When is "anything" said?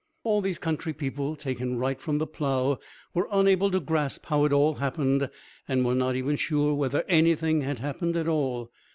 7.07-7.61